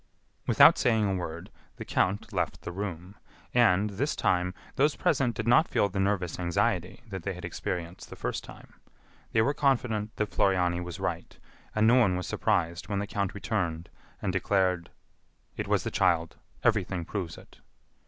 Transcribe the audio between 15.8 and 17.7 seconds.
the child. Everything proves it."